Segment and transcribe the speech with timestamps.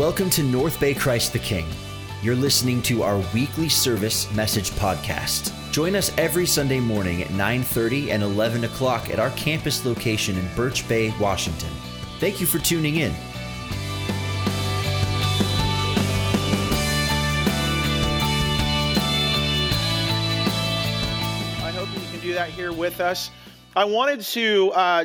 [0.00, 1.66] Welcome to North Bay Christ the King.
[2.22, 5.52] You're listening to our weekly service message podcast.
[5.72, 10.48] Join us every Sunday morning at 9:30 and 11 o'clock at our campus location in
[10.56, 11.68] Birch Bay, Washington.
[12.18, 13.10] Thank you for tuning in.
[21.62, 23.30] I hope you can do that here with us.
[23.76, 25.04] I wanted to uh,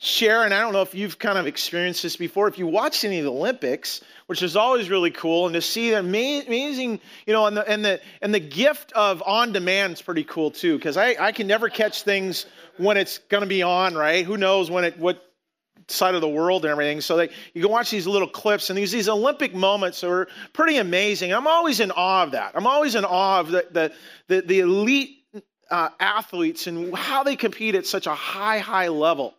[0.00, 3.04] share, and I don't know if you've kind of experienced this before, if you watched
[3.04, 7.32] any of the Olympics, which is always really cool, and to see the amazing, you
[7.32, 10.76] know, and the and the and the gift of on demand is pretty cool too,
[10.76, 14.24] because I, I can never catch things when it's going to be on, right?
[14.24, 15.20] Who knows when it what
[15.88, 17.00] side of the world and everything.
[17.00, 20.76] So that you can watch these little clips and these these Olympic moments are pretty
[20.76, 21.32] amazing.
[21.32, 22.52] I'm always in awe of that.
[22.54, 23.92] I'm always in awe of the the
[24.28, 25.24] the, the elite
[25.72, 29.34] uh, athletes and how they compete at such a high high level.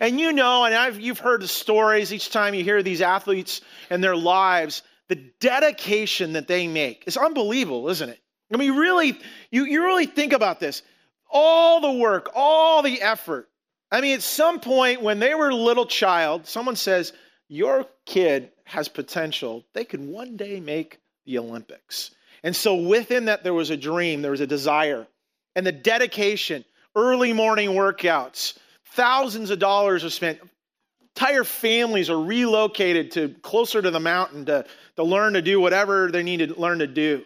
[0.00, 3.60] And you know, and I've, you've heard the stories each time you hear these athletes
[3.90, 8.20] and their lives, the dedication that they make is unbelievable, isn't it?
[8.52, 9.18] I mean, really,
[9.50, 10.82] you, you really think about this.
[11.30, 13.48] All the work, all the effort.
[13.90, 17.12] I mean, at some point when they were a little child, someone says,
[17.48, 19.64] Your kid has potential.
[19.74, 22.10] They could one day make the Olympics.
[22.42, 25.06] And so within that, there was a dream, there was a desire,
[25.56, 28.56] and the dedication, early morning workouts,
[28.92, 30.40] Thousands of dollars are spent.
[31.16, 34.64] Entire families are relocated to closer to the mountain to,
[34.96, 37.24] to learn to do whatever they need to learn to do.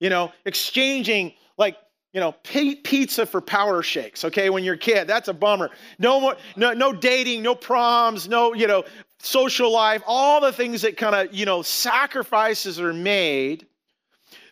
[0.00, 1.76] You know, exchanging like
[2.14, 5.08] you know, pizza for power shakes, okay, when you're a kid.
[5.08, 5.70] That's a bummer.
[5.98, 8.84] No more, no, no dating, no proms, no, you know,
[9.18, 13.66] social life, all the things that kind of, you know, sacrifices are made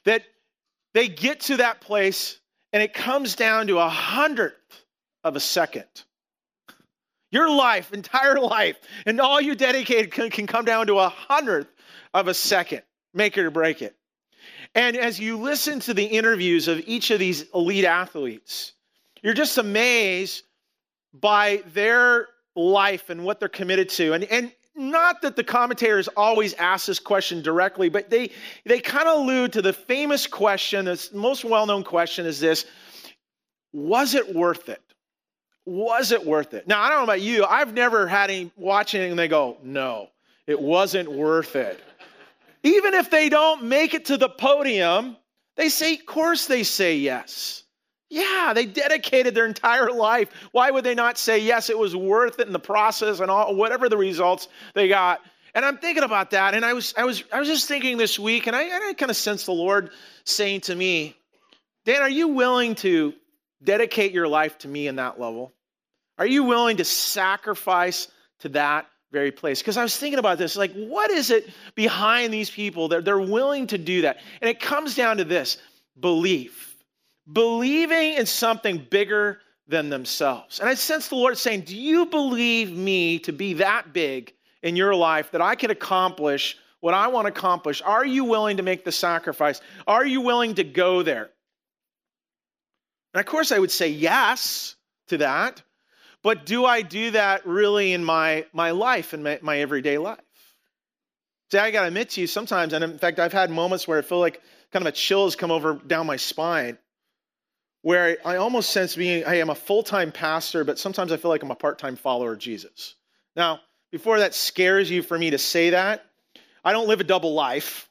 [0.05, 0.25] that
[0.93, 2.41] they get to that place
[2.73, 4.57] and it comes down to a hundredth
[5.23, 5.87] of a second.
[7.33, 11.73] Your life, entire life, and all you dedicated can, can come down to a hundredth
[12.13, 12.83] of a second.
[13.15, 13.97] Make it or break it.
[14.75, 18.73] And as you listen to the interviews of each of these elite athletes,
[19.23, 20.45] you're just amazed
[21.15, 24.13] by their life and what they're committed to.
[24.13, 28.31] And, and not that the commentators always ask this question directly, but they,
[28.67, 32.67] they kind of allude to the famous question, the most well known question is this
[33.73, 34.83] Was it worth it?
[35.65, 36.67] Was it worth it?
[36.67, 37.45] Now, I don't know about you.
[37.45, 40.09] I've never had any watching and they go, no,
[40.47, 41.81] it wasn't worth it.
[42.63, 45.17] Even if they don't make it to the podium,
[45.57, 47.65] they say, of course they say yes.
[48.09, 50.29] Yeah, they dedicated their entire life.
[50.53, 51.71] Why would they not say yes?
[51.71, 55.23] It was worth it in the process and all whatever the results they got.
[55.55, 58.19] And I'm thinking about that, and I was I was I was just thinking this
[58.19, 59.91] week, and I, I kind of sensed the Lord
[60.25, 61.15] saying to me,
[61.85, 63.13] Dan, are you willing to
[63.63, 65.53] dedicate your life to me in that level?
[66.19, 68.09] Are you willing to sacrifice
[68.41, 69.61] to that very place?
[69.61, 73.19] Because I was thinking about this like, what is it behind these people that they're
[73.19, 74.19] willing to do that?
[74.41, 75.59] And it comes down to this
[75.99, 76.77] belief.
[77.33, 80.59] Believing in something bigger than themselves.
[80.59, 84.77] And I sense the Lord saying, Do you believe me to be that big in
[84.77, 87.81] your life that I can accomplish what I want to accomplish?
[87.83, 89.61] Are you willing to make the sacrifice?
[89.87, 91.31] Are you willing to go there?
[93.15, 94.77] And of course, I would say yes
[95.09, 95.63] to that.
[96.23, 100.21] But do I do that really in my, my life, in my, my everyday life?
[101.51, 103.99] See, I got to admit to you sometimes, and in fact, I've had moments where
[103.99, 104.41] I feel like
[104.73, 106.79] kind of a chill has come over down my spine,
[107.83, 111.31] where I almost sense being, hey, I'm a full time pastor, but sometimes I feel
[111.31, 112.95] like I'm a part time follower of Jesus.
[113.37, 116.07] Now, before that scares you for me to say that,
[116.65, 117.91] I don't live a double life.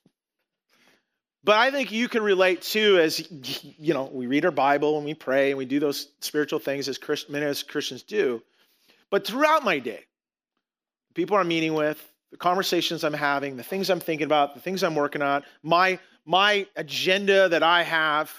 [1.44, 3.28] But I think you can relate too, as
[3.80, 6.88] you know, we read our Bible and we pray and we do those spiritual things
[6.88, 8.44] as Christ, many as Christians do.
[9.10, 10.06] But throughout my day,
[11.16, 12.00] people I'm meeting with,
[12.30, 16.00] the conversations I'm having, the things I'm thinking about, the things I'm working on, my
[16.26, 18.32] my agenda that I have,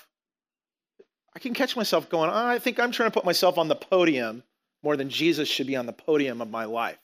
[1.35, 3.75] I can catch myself going, oh, I think I'm trying to put myself on the
[3.75, 4.45] podium
[4.85, 6.99] more than Jesus should be on the podium of my life.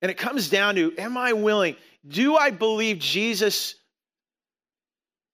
[0.00, 1.76] And it comes down to, am I willing?
[2.06, 3.76] Do I believe Jesus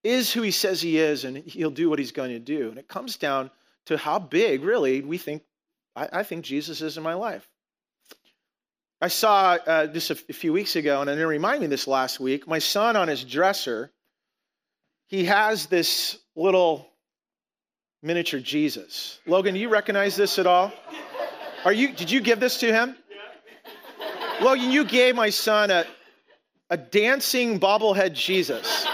[0.03, 2.69] is who he says he is and he'll do what he's going to do?
[2.69, 3.51] And it comes down
[3.85, 5.43] to how big, really, we think,
[5.95, 7.47] I, I think Jesus is in my life.
[9.01, 11.87] I saw uh, just a, f- a few weeks ago, and it reminded me this
[11.87, 12.47] last week.
[12.47, 13.91] My son on his dresser,
[15.07, 16.87] he has this little
[18.03, 19.19] miniature Jesus.
[19.25, 20.71] Logan, do you recognize this at all?
[21.65, 21.93] Are you?
[21.93, 22.95] Did you give this to him?
[24.39, 25.85] Logan, you gave my son a,
[26.71, 28.87] a dancing bobblehead Jesus.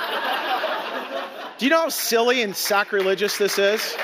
[1.57, 3.95] Do you know how silly and sacrilegious this is?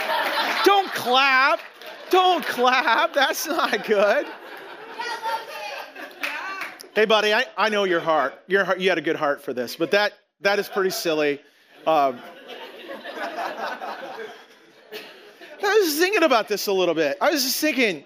[0.63, 1.59] Don't clap.
[2.11, 3.13] Don't clap.
[3.13, 4.27] That's not good.
[6.95, 8.35] Hey, buddy, I, I know your heart.
[8.47, 8.79] Your heart.
[8.79, 11.41] You had a good heart for this, but that that is pretty silly.
[11.87, 12.19] Um,
[15.65, 17.17] I was thinking about this a little bit.
[17.19, 18.03] I was just thinking,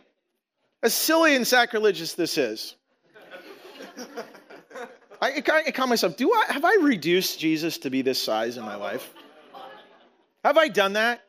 [0.82, 2.76] as silly and sacrilegious this is,
[5.22, 8.64] I, I call myself, do I have I reduced Jesus to be this size in
[8.64, 9.14] my life?
[10.44, 11.24] Have I done that?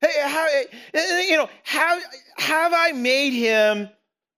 [0.00, 2.02] Hey, how, eh, eh, you know, have,
[2.36, 3.88] have I made him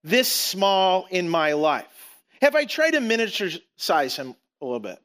[0.04, 1.86] this small in my life?
[2.40, 4.98] Have I tried to miniature size him a little bit?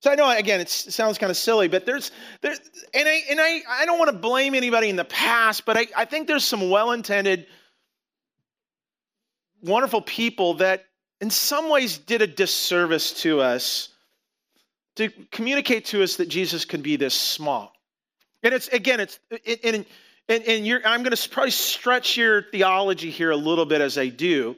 [0.00, 2.10] So I know again it sounds kind of silly, but there's
[2.42, 2.54] there
[2.92, 5.86] and I and I I don't want to blame anybody in the past, but I,
[5.96, 7.46] I think there's some well-intended,
[9.62, 10.84] wonderful people that
[11.20, 13.88] in some ways did a disservice to us
[14.96, 17.72] to communicate to us that Jesus could be this small.
[18.42, 19.86] And it's again, it's and
[20.28, 20.86] and, and you're.
[20.86, 24.56] I'm going to probably stretch your theology here a little bit as I do.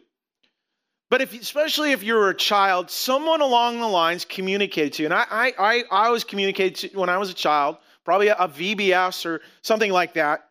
[1.09, 5.07] But if, especially if you were a child, someone along the lines communicated to you.
[5.07, 8.35] And I, I, I, I always communicated to, when I was a child, probably a,
[8.35, 10.49] a VBS or something like that,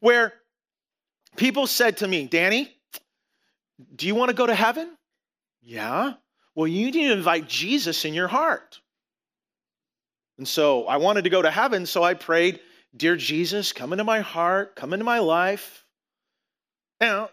[0.00, 0.32] where
[1.36, 2.74] people said to me, Danny,
[3.94, 4.90] do you want to go to heaven?
[5.68, 6.14] Yeah.
[6.54, 8.80] Well, you need to invite Jesus in your heart.
[10.38, 12.60] And so I wanted to go to heaven, so I prayed,
[12.96, 15.84] Dear Jesus, come into my heart, come into my life.
[17.02, 17.28] Now,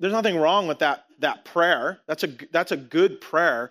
[0.00, 2.00] there's nothing wrong with that, that prayer.
[2.08, 3.70] That's a, that's a good prayer.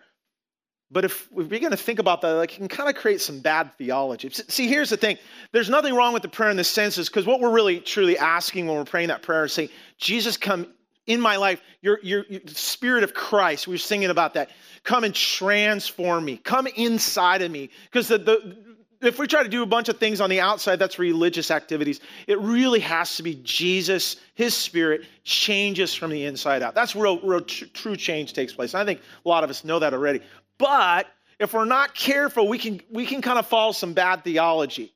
[0.89, 3.41] But if we begin to think about that, like, it can kind of create some
[3.41, 4.29] bad theology.
[4.29, 5.17] See, here's the thing.
[5.51, 8.17] There's nothing wrong with the prayer in this sense, is because what we're really truly
[8.17, 10.67] asking when we're praying that prayer is saying, Jesus, come
[11.07, 11.62] in my life.
[11.81, 13.68] Your, your, your spirit of Christ.
[13.68, 14.50] We were singing about that.
[14.83, 16.38] Come and transform me.
[16.38, 17.69] Come inside of me.
[17.86, 18.57] Because the, the
[19.01, 22.00] if we try to do a bunch of things on the outside, that's religious activities.
[22.27, 26.75] It really has to be Jesus, His Spirit changes from the inside out.
[26.75, 28.74] That's where real, tr- true change takes place.
[28.74, 30.21] And I think a lot of us know that already.
[30.57, 31.07] But
[31.39, 34.94] if we're not careful, we can we can kind of follow some bad theology.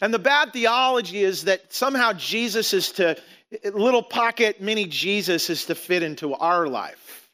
[0.00, 3.16] And the bad theology is that somehow Jesus is to
[3.64, 7.28] little pocket mini Jesus is to fit into our life.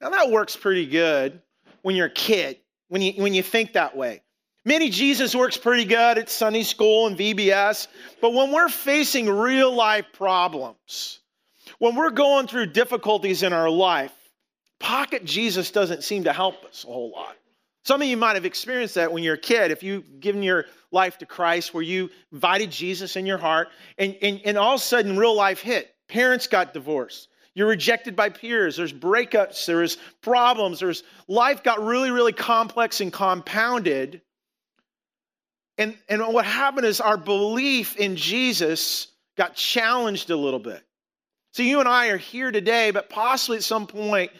[0.00, 1.40] Now that works pretty good
[1.82, 2.58] when you're a kid,
[2.88, 4.22] when you when you think that way.
[4.64, 7.86] Mini Jesus works pretty good at Sunday school and VBS,
[8.20, 11.20] but when we're facing real life problems,
[11.78, 14.12] when we're going through difficulties in our life,
[14.78, 17.36] pocket Jesus doesn't seem to help us a whole lot.
[17.84, 19.70] Some of you might have experienced that when you're a kid.
[19.70, 24.16] If you've given your life to Christ, where you invited Jesus in your heart, and,
[24.20, 25.94] and, and all of a sudden real life hit.
[26.08, 27.28] Parents got divorced.
[27.54, 28.76] You're rejected by peers.
[28.76, 29.66] There's breakups.
[29.66, 30.80] There's problems.
[30.80, 34.22] There's life got really, really complex and compounded.
[35.78, 40.82] And, and what happened is our belief in Jesus got challenged a little bit.
[41.52, 44.30] So you and I are here today, but possibly at some point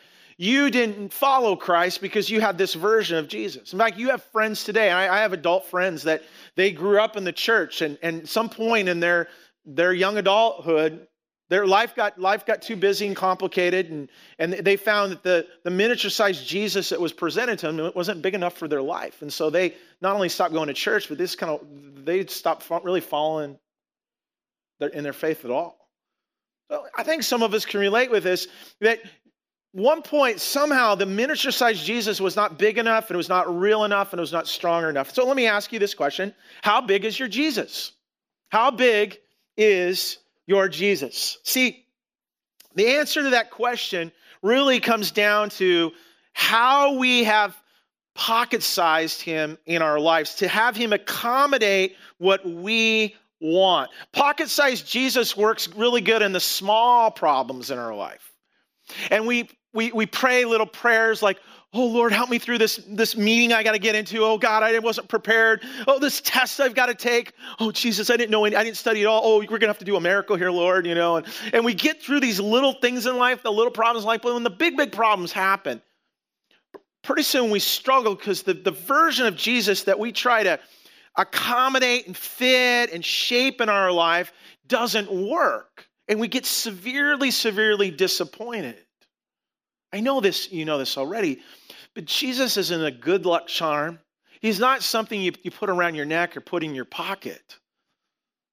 [0.41, 3.75] you didn't follow Christ because you had this version of Jesus.
[3.75, 4.91] In fact, you have friends today.
[4.91, 6.23] I, I have adult friends that
[6.57, 9.29] they grew up in the church, and, and some point in their
[9.67, 11.07] their young adulthood,
[11.51, 14.09] their life got life got too busy and complicated, and,
[14.39, 18.23] and they found that the, the miniature sized Jesus that was presented to them wasn't
[18.23, 19.21] big enough for their life.
[19.21, 22.67] And so they not only stopped going to church, but this kind of they stopped
[22.83, 23.59] really following
[24.79, 25.77] their, in their faith at all.
[26.71, 28.47] So I think some of us can relate with this
[28.81, 29.01] that
[29.73, 33.59] one point somehow the miniature sized Jesus was not big enough and it was not
[33.59, 35.15] real enough and it was not strong enough.
[35.15, 36.35] So let me ask you this question.
[36.63, 37.93] How big is your Jesus?
[38.49, 39.19] How big
[39.57, 41.39] is your Jesus?
[41.45, 41.85] See,
[42.75, 44.11] the answer to that question
[44.43, 45.93] really comes down to
[46.33, 47.57] how we have
[48.15, 53.91] pocket sized him in our lives to have him accommodate what we want.
[54.13, 58.33] Pocket sized Jesus works really good in the small problems in our life.
[59.11, 61.39] And we, we, we pray little prayers like,
[61.73, 64.25] Oh Lord, help me through this, this meeting I got to get into.
[64.25, 65.63] Oh God, I wasn't prepared.
[65.87, 67.33] Oh, this test I've got to take.
[67.61, 69.23] Oh Jesus, I didn't know, any, I didn't study at all.
[69.25, 71.19] Oh, we're going to have to do a miracle here, Lord, you know.
[71.19, 74.21] And, and we get through these little things in life, the little problems in life,
[74.23, 75.81] but when the big, big problems happen,
[77.03, 80.59] pretty soon we struggle because the, the version of Jesus that we try to
[81.17, 84.33] accommodate and fit and shape in our life
[84.67, 85.87] doesn't work.
[86.09, 88.77] And we get severely, severely disappointed.
[89.93, 91.41] I know this, you know this already,
[91.95, 93.99] but Jesus isn't a good luck charm.
[94.41, 97.59] He's not something you, you put around your neck or put in your pocket.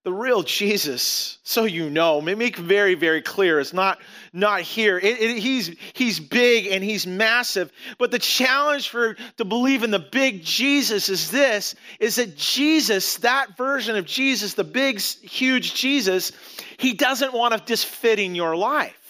[0.04, 4.00] The real Jesus, so you know, make very, very clear, is not,
[4.32, 4.98] not here.
[4.98, 7.74] It, it, he's, he's big and he's massive.
[7.98, 13.18] But the challenge for to believe in the big Jesus is this, is that Jesus,
[13.18, 16.32] that version of Jesus, the big, huge Jesus,
[16.78, 19.07] he doesn't want to just fit in your life.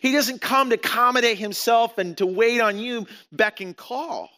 [0.00, 4.30] He doesn't come to accommodate himself and to wait on you, beck and call.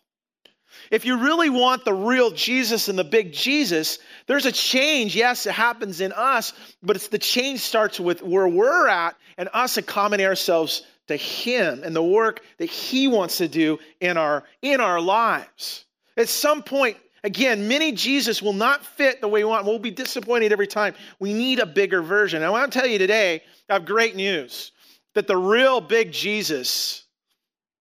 [0.91, 5.15] If you really want the real Jesus and the big Jesus, there's a change.
[5.15, 9.49] Yes, it happens in us, but it's the change starts with where we're at and
[9.53, 14.45] us accommodating ourselves to him and the work that he wants to do in our
[14.63, 15.85] in our lives.
[16.17, 19.67] At some point, again, many Jesus will not fit the way we want.
[19.67, 20.95] We'll be disappointed every time.
[21.19, 22.43] We need a bigger version.
[22.43, 24.73] I want to tell you today, I have great news
[25.15, 27.05] that the real big Jesus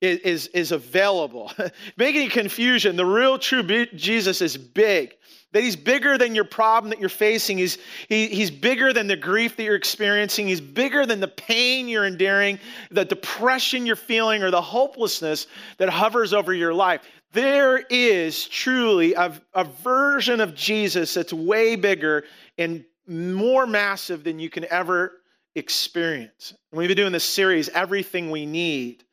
[0.02, 1.52] is, is, is available.
[1.98, 5.16] Making confusion, the real true Jesus is big.
[5.54, 7.60] That he's bigger than your problem that you're facing.
[7.60, 7.78] He's,
[8.10, 10.48] he, he's bigger than the grief that you're experiencing.
[10.48, 12.60] He's bigger than the pain you're enduring,
[12.90, 15.46] the depression you're feeling, or the hopelessness
[15.78, 17.02] that hovers over your life.
[17.34, 22.25] There is truly a, a version of Jesus that's way bigger
[22.58, 25.13] and more massive than you can ever
[25.56, 26.54] experience.
[26.72, 29.04] And we've been doing this series, Everything We Need,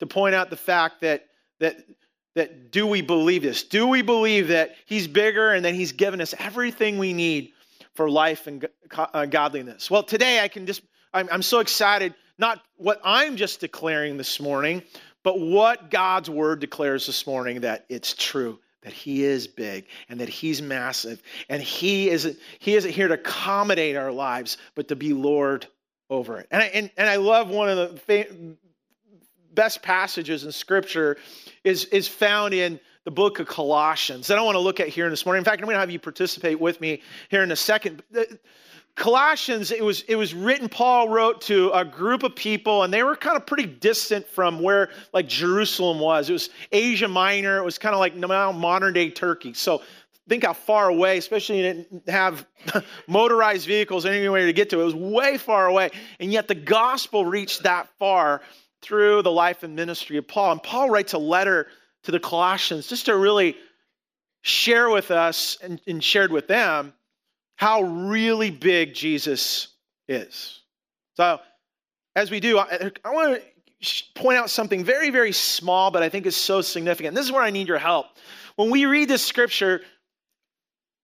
[0.00, 1.26] to point out the fact that,
[1.58, 1.76] that,
[2.34, 3.62] that do we believe this?
[3.62, 7.52] Do we believe that He's bigger and that He's given us everything we need
[7.94, 8.66] for life and
[8.96, 9.90] uh, godliness?
[9.90, 14.40] Well, today I can just, I'm, I'm so excited, not what I'm just declaring this
[14.40, 14.82] morning,
[15.22, 20.20] but what God's word declares this morning that it's true that he is big and
[20.20, 24.96] that he's massive and he isn't he isn't here to accommodate our lives but to
[24.96, 25.66] be lord
[26.10, 27.76] over it and i, and, and I love one of
[28.06, 28.56] the
[29.54, 31.16] best passages in Scripture
[31.64, 35.06] is, is found in the book of Colossians that I want to look at here
[35.06, 35.40] in this morning.
[35.40, 38.02] In fact, I'm going to have you participate with me here in a second.
[38.94, 43.02] Colossians, it was, it was written, Paul wrote to a group of people, and they
[43.02, 46.28] were kind of pretty distant from where like Jerusalem was.
[46.28, 47.58] It was Asia Minor.
[47.58, 49.54] It was kind of like modern day Turkey.
[49.54, 49.82] So
[50.28, 52.46] think how far away, especially you didn't have
[53.08, 54.80] motorized vehicles anywhere to get to.
[54.80, 55.90] It was way far away.
[56.20, 58.42] And yet the gospel reached that far
[58.82, 60.52] through the life and ministry of Paul.
[60.52, 61.66] And Paul writes a letter
[62.04, 63.56] to the Colossians just to really
[64.42, 66.94] share with us and, and shared with them
[67.56, 69.68] how really big Jesus
[70.08, 70.60] is.
[71.16, 71.40] So,
[72.16, 73.42] as we do, I, I want
[73.82, 77.14] to point out something very, very small, but I think is so significant.
[77.14, 78.06] This is where I need your help.
[78.56, 79.82] When we read this scripture,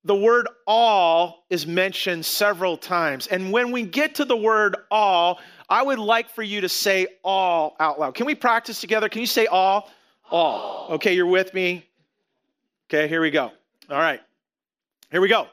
[0.06, 3.26] the word all is mentioned several times.
[3.26, 7.08] And when we get to the word all, I would like for you to say
[7.25, 8.14] all out loud.
[8.14, 9.08] Can we practice together?
[9.08, 9.90] Can you say all?
[10.30, 10.86] All.
[10.92, 11.84] Okay, you're with me?
[12.88, 13.50] Okay, here we go.
[13.90, 14.20] All right.
[15.10, 15.48] Here we go.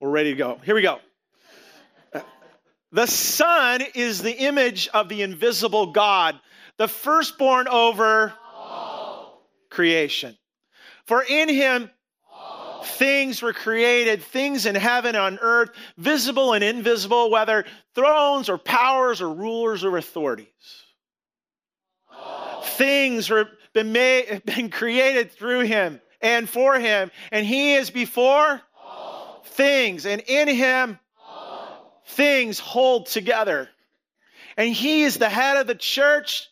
[0.00, 0.58] We're ready to go.
[0.64, 0.98] Here we go.
[2.90, 6.40] The Son is the image of the invisible God,
[6.78, 9.44] the firstborn over all.
[9.70, 10.36] creation.
[11.06, 11.90] For in him
[12.84, 18.58] things were created, things in heaven and on earth, visible and invisible, whether thrones or
[18.58, 20.46] powers or rulers or authorities.
[22.62, 28.60] Things were been made, been created through him and for him, and he is before
[29.44, 30.98] things, and in him
[32.06, 33.68] things hold together.
[34.56, 36.49] And he is the head of the church,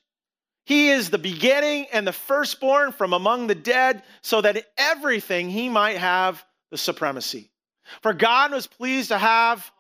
[0.69, 5.49] he is the beginning and the firstborn from among the dead, so that in everything
[5.49, 7.51] he might have the supremacy.
[8.03, 9.73] For God was pleased to have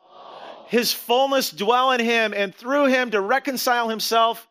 [0.69, 4.49] his fullness dwell in him, and through him to reconcile himself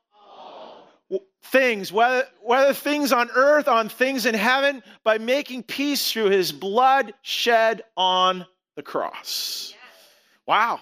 [1.46, 6.51] things, whether, whether things on earth, on things in heaven, by making peace through his
[6.51, 9.74] blood shed on the cross.
[10.46, 10.82] Wow.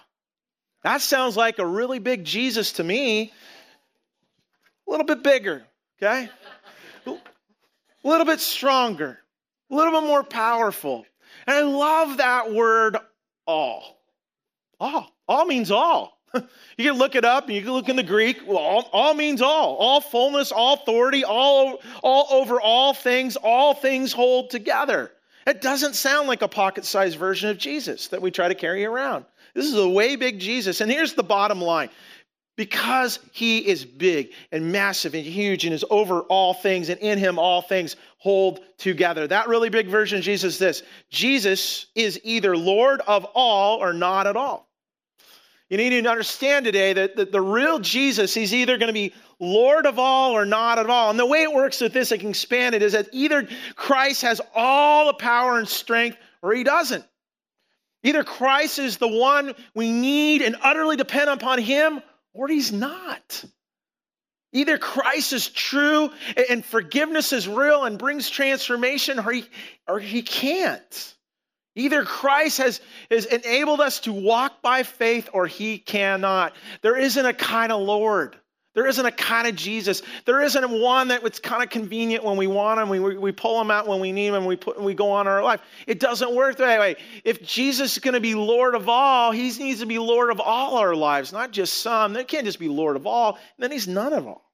[0.83, 3.31] That sounds like a really big Jesus to me
[4.87, 5.63] a little bit bigger,
[6.01, 6.29] okay?
[7.07, 9.19] A little bit stronger,
[9.71, 11.05] a little bit more powerful.
[11.47, 12.97] And I love that word
[13.47, 13.99] all.
[14.79, 15.11] All.
[15.27, 16.15] All means all.
[16.77, 18.45] You can look it up and you can look in the Greek.
[18.49, 19.77] All, all, means all.
[19.77, 25.13] All fullness, all authority, all, all over all things, all things hold together.
[25.47, 28.83] It doesn't sound like a pocket sized version of Jesus that we try to carry
[28.83, 29.23] around.
[29.53, 30.81] This is a way big Jesus.
[30.81, 31.89] And here's the bottom line
[32.55, 37.17] because he is big and massive and huge and is over all things and in
[37.17, 39.27] him all things hold together.
[39.27, 43.93] That really big version of Jesus is this Jesus is either Lord of all or
[43.93, 44.69] not at all.
[45.69, 49.13] You need to understand today that, that the real Jesus, he's either going to be
[49.39, 51.09] Lord of all or not at all.
[51.09, 54.21] And the way it works with this, I can expand it, is that either Christ
[54.21, 57.03] has all the power and strength or he doesn't.
[58.03, 61.99] Either Christ is the one we need and utterly depend upon him,
[62.35, 63.43] or he's not.
[64.51, 66.11] Either Christ is true
[66.49, 69.45] and forgiveness is real and brings transformation, or he,
[69.87, 71.15] or he can't.
[71.75, 72.79] Either Christ has,
[73.11, 76.55] has enabled us to walk by faith or he cannot.
[76.81, 78.37] There isn't a kind of Lord.
[78.75, 80.01] There isn't a kind of Jesus.
[80.25, 82.89] There isn't one that it's kind of convenient when we want him.
[82.89, 85.27] We, we pull him out when we need him and we, put, we go on
[85.27, 85.61] our life.
[85.87, 86.97] It doesn't work that way.
[87.23, 90.41] If Jesus is going to be Lord of all, he needs to be Lord of
[90.41, 92.11] all our lives, not just some.
[92.11, 94.51] They can't just be Lord of all, then he's none of all.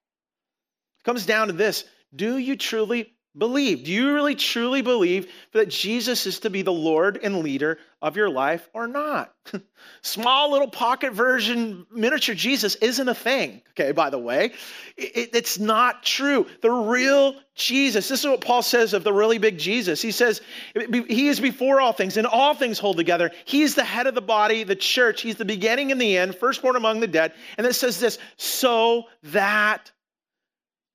[0.99, 1.83] It comes down to this
[2.15, 3.85] Do you truly believe?
[3.85, 8.17] Do you really truly believe that Jesus is to be the Lord and leader of
[8.17, 9.33] your life or not?
[10.01, 14.53] Small little pocket version miniature Jesus isn't a thing, okay, by the way.
[14.97, 16.45] It, it's not true.
[16.61, 20.01] The real Jesus, this is what Paul says of the really big Jesus.
[20.01, 20.41] He says,
[20.73, 23.31] He is before all things, and all things hold together.
[23.45, 25.21] He's the head of the body, the church.
[25.21, 27.33] He's the beginning and the end, firstborn among the dead.
[27.57, 29.91] And it says this, so that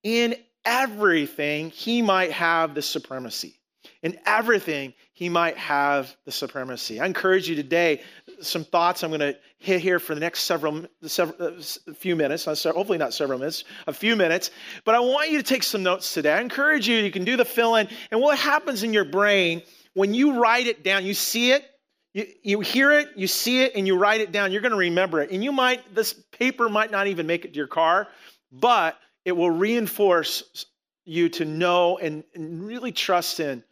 [0.02, 0.36] in
[0.66, 3.54] everything, he might have the supremacy.
[4.02, 7.00] In everything, he might have the supremacy.
[7.00, 8.02] I encourage you today,
[8.40, 12.44] some thoughts I'm going to hit here for the next several, several uh, few minutes,
[12.44, 14.50] hopefully not several minutes, a few minutes.
[14.84, 16.32] But I want you to take some notes today.
[16.32, 17.88] I encourage you, you can do the fill in.
[18.10, 19.62] And what happens in your brain
[19.94, 21.64] when you write it down, you see it,
[22.12, 24.78] you, you hear it, you see it, and you write it down, you're going to
[24.78, 25.30] remember it.
[25.30, 28.06] And you might, this paper might not even make it to your car,
[28.52, 30.66] but it will reinforce
[31.04, 33.62] you to know and, and really trust in,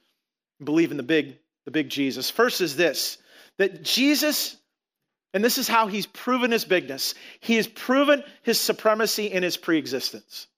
[0.63, 2.29] believe in the big, the big Jesus.
[2.29, 3.17] First is this
[3.57, 4.57] that Jesus,
[5.33, 9.57] and this is how he's proven his bigness, he has proven his supremacy in his
[9.57, 10.49] preexistence.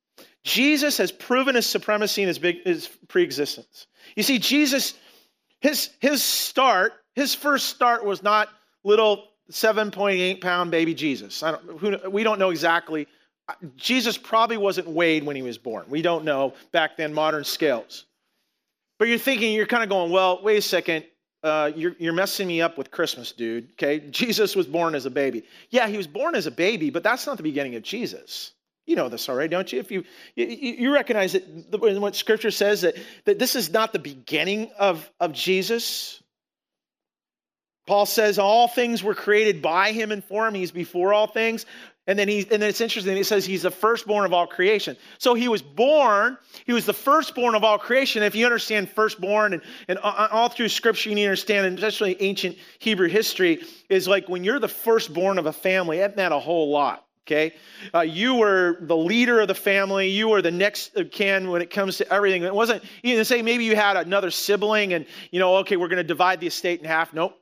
[0.44, 3.86] Jesus has proven his supremacy in his, big, his preexistence.
[4.16, 4.94] You see, Jesus,
[5.60, 8.48] his, his start, his first start was not
[8.82, 11.40] little 7.8 pound baby Jesus.
[11.40, 13.06] Don't, who, we don't know exactly
[13.76, 15.86] Jesus probably wasn't weighed when he was born.
[15.88, 18.04] We don't know back then, modern scales.
[18.98, 21.04] But you're thinking, you're kind of going, well, wait a second.
[21.42, 23.70] Uh, you're, you're messing me up with Christmas, dude.
[23.72, 24.00] Okay.
[24.10, 25.44] Jesus was born as a baby.
[25.70, 28.52] Yeah, he was born as a baby, but that's not the beginning of Jesus.
[28.86, 29.80] You know this already, don't you?
[29.80, 30.04] If you
[30.36, 35.10] you, you recognize that what Scripture says that, that this is not the beginning of,
[35.18, 36.22] of Jesus.
[37.86, 40.54] Paul says all things were created by him and for him.
[40.54, 41.66] He's before all things.
[42.08, 44.96] And then he and then it's interesting, it says he's the firstborn of all creation.
[45.18, 48.22] So he was born, he was the firstborn of all creation.
[48.22, 52.16] If you understand firstborn and, and all through scripture, you need to understand, and especially
[52.20, 56.38] ancient Hebrew history, is like when you're the firstborn of a family, it meant a
[56.38, 57.04] whole lot.
[57.26, 57.54] Okay,
[57.92, 60.10] uh, you were the leader of the family.
[60.10, 62.44] You were the next kin when it comes to everything.
[62.44, 65.88] It wasn't you know say maybe you had another sibling and you know okay we're
[65.88, 67.12] going to divide the estate in half.
[67.12, 67.36] Nope.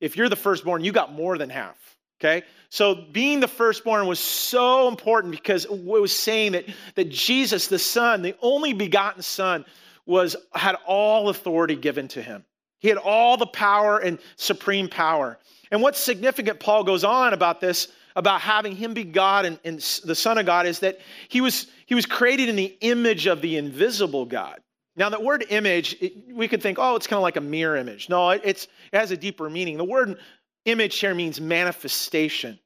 [0.00, 1.76] If you're the firstborn, you got more than half.
[2.20, 2.42] Okay?
[2.70, 7.80] So being the firstborn was so important because it was saying that, that Jesus, the
[7.80, 9.64] Son, the only begotten Son,
[10.06, 12.44] was had all authority given to him.
[12.78, 15.38] He had all the power and supreme power.
[15.70, 19.78] And what's significant, Paul goes on about this, about having him be God and, and
[20.04, 23.42] the Son of God, is that he was, he was created in the image of
[23.42, 24.60] the invisible God.
[24.96, 27.76] Now, the word image, it, we could think, oh, it's kind of like a mirror
[27.76, 28.08] image.
[28.08, 29.76] No, it, it's, it has a deeper meaning.
[29.76, 30.18] The word
[30.64, 32.58] image here means manifestation.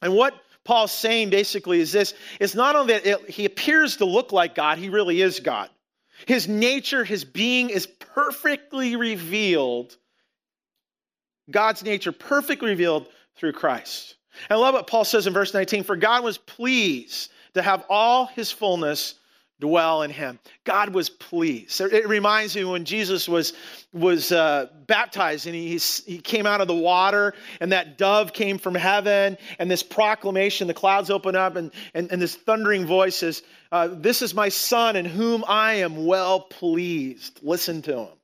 [0.00, 4.04] And what Paul's saying basically is this it's not only that it, he appears to
[4.04, 5.70] look like God, he really is God.
[6.26, 9.96] His nature, his being is perfectly revealed.
[11.50, 14.16] God's nature perfectly revealed through Christ.
[14.48, 17.84] And I love what Paul says in verse 19 For God was pleased to have
[17.88, 19.14] all his fullness
[19.62, 20.40] dwell in him.
[20.64, 21.80] God was pleased.
[21.80, 23.52] It reminds me when Jesus was,
[23.92, 28.58] was uh, baptized and he, he came out of the water and that dove came
[28.58, 33.14] from heaven and this proclamation, the clouds open up and, and, and this thundering voice
[33.14, 37.38] says, uh, This is my son in whom I am well pleased.
[37.44, 38.18] Listen to him.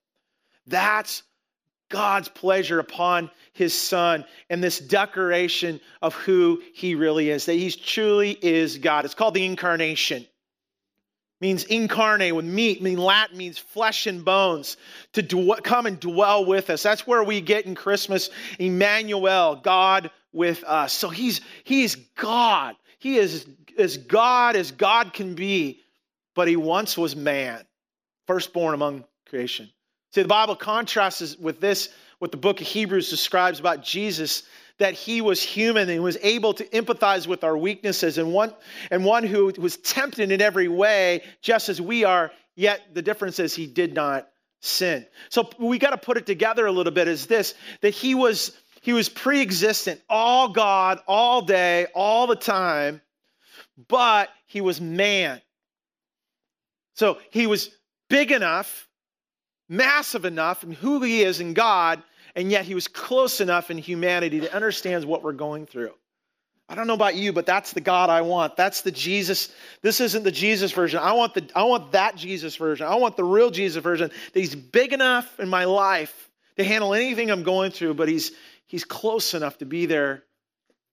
[0.67, 1.23] That's
[1.89, 7.71] God's pleasure upon his son and this declaration of who he really is, that he
[7.71, 9.05] truly is God.
[9.05, 10.27] It's called the incarnation
[11.41, 14.77] means incarnate with meat, mean Latin means flesh and bones,
[15.13, 16.83] to dw- come and dwell with us.
[16.83, 20.93] That's where we get in Christmas Emmanuel, God with us.
[20.93, 22.77] So he's he's God.
[22.99, 23.47] He is
[23.79, 25.81] as God as God can be,
[26.35, 27.65] but he once was man,
[28.27, 29.71] firstborn among creation.
[30.15, 34.43] See, the Bible contrasts with this, what the book of Hebrews describes about Jesus
[34.79, 38.55] that he was human and was able to empathize with our weaknesses and one,
[38.91, 43.39] and one who was tempted in every way, just as we are, yet the difference
[43.39, 44.29] is he did not
[44.61, 45.07] sin.
[45.29, 48.53] So we got to put it together a little bit is this that he was
[48.81, 53.03] he was pre-existent, all God, all day, all the time,
[53.89, 55.41] but he was man.
[56.95, 57.71] So he was
[58.09, 58.89] big enough,
[59.69, 62.03] massive enough in who he is in God
[62.35, 65.93] and yet he was close enough in humanity to understand what we're going through.
[66.69, 68.57] I don't know about you, but that's the God I want.
[68.57, 69.49] That's the Jesus.
[69.81, 71.01] This isn't the Jesus version.
[71.01, 72.87] I want the I want that Jesus version.
[72.87, 74.11] I want the real Jesus version.
[74.33, 78.33] That he's big enough in my life to handle anything I'm going through, but he's
[78.67, 80.25] he's close enough to be there.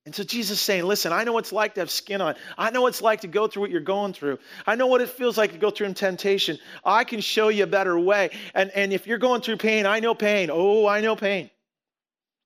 [0.06, 2.36] And so Jesus is saying, listen, I know what it's like to have skin on.
[2.56, 4.38] I know what it's like to go through what you're going through.
[4.64, 6.60] I know what it feels like to go through temptation.
[6.84, 8.30] I can show you a better way.
[8.54, 10.48] And, and if you're going through pain, I know pain.
[10.52, 11.50] Oh, I know pain.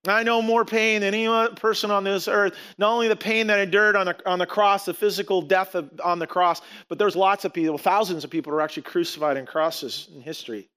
[0.07, 2.55] I know more pain than any other person on this earth.
[2.79, 5.91] Not only the pain that endured on the, on the cross, the physical death of,
[6.03, 9.37] on the cross, but there's lots of people, thousands of people who are actually crucified
[9.37, 10.71] in crosses in history.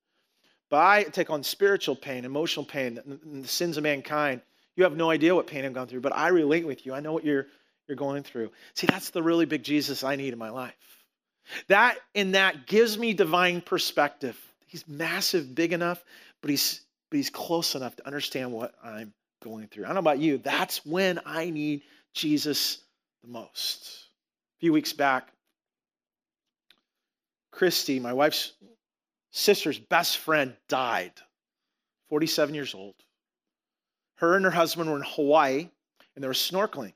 [0.69, 4.41] But I take on spiritual pain, emotional pain, the sins of mankind.
[4.75, 6.93] You have no idea what pain I've gone through, but I relate with you.
[6.93, 7.47] I know what you're,
[7.87, 8.51] you're going through.
[8.73, 10.73] See, that's the really big Jesus I need in my life.
[11.67, 14.37] That in that gives me divine perspective.
[14.67, 16.03] He's massive, big enough,
[16.41, 19.83] but he's but he's close enough to understand what I'm going through.
[19.83, 21.83] I don't know about you, that's when I need
[22.13, 22.79] Jesus
[23.21, 24.07] the most.
[24.57, 25.27] A few weeks back,
[27.51, 28.53] Christy, my wife's
[29.29, 31.13] sister's best friend, died,
[32.09, 32.95] 47 years old.
[34.15, 35.69] Her and her husband were in Hawaii
[36.15, 36.93] and they were snorkeling.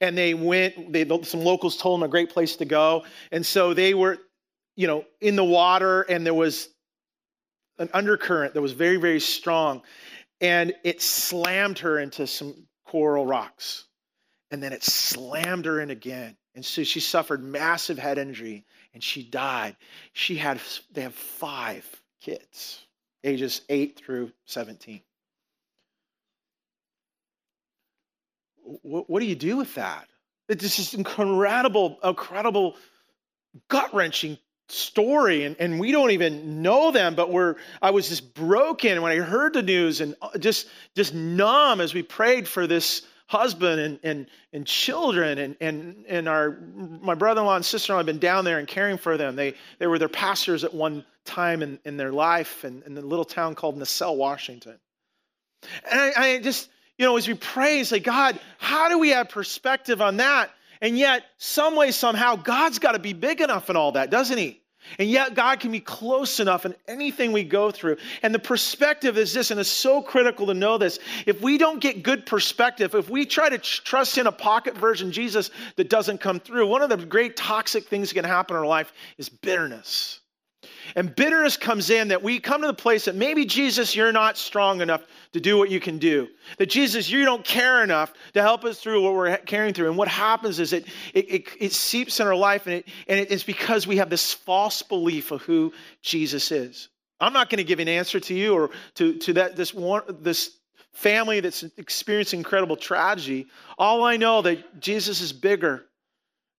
[0.00, 3.04] And they went, they, some locals told them a great place to go.
[3.30, 4.18] And so they were,
[4.76, 6.68] you know, in the water and there was
[7.78, 9.82] an undercurrent that was very, very strong,
[10.40, 13.84] and it slammed her into some coral rocks.
[14.50, 16.36] And then it slammed her in again.
[16.54, 19.76] And so she suffered massive head injury and she died.
[20.12, 20.60] She had,
[20.92, 21.88] they have five
[22.20, 22.82] kids,
[23.24, 25.00] ages 8 through 17.
[28.62, 30.08] What, what do you do with that?
[30.48, 32.76] It's just incredible, incredible,
[33.68, 38.32] gut wrenching story and, and we don't even know them but we're i was just
[38.32, 42.66] broken when i heard the news and uh, just just numb as we prayed for
[42.66, 46.58] this husband and and, and children and, and and our
[47.02, 49.98] my brother-in-law and sister-in-law have been down there and caring for them they they were
[49.98, 53.76] their pastors at one time in, in their life in, in the little town called
[53.76, 54.78] Nacelle, Washington.
[55.90, 59.28] And I, I just, you know, as we pray, say, God, how do we have
[59.28, 60.50] perspective on that?
[60.80, 64.36] And yet, some way, somehow, God's got to be big enough in all that, doesn't
[64.36, 64.60] He?
[64.98, 67.98] And yet, God can be close enough in anything we go through.
[68.22, 70.98] And the perspective is this, and it's so critical to know this.
[71.24, 75.12] If we don't get good perspective, if we try to trust in a pocket version
[75.12, 78.60] Jesus that doesn't come through, one of the great toxic things that can happen in
[78.60, 80.20] our life is bitterness.
[80.96, 84.36] And bitterness comes in that we come to the place that maybe, Jesus, you're not
[84.36, 86.28] strong enough to do what you can do.
[86.58, 89.88] That, Jesus, you don't care enough to help us through what we're carrying through.
[89.88, 93.20] And what happens is it, it, it, it seeps in our life, and, it, and
[93.20, 96.88] it's because we have this false belief of who Jesus is.
[97.20, 100.02] I'm not going to give an answer to you or to, to that, this, one,
[100.20, 100.56] this
[100.92, 103.46] family that's experiencing incredible tragedy.
[103.78, 105.86] All I know that Jesus is bigger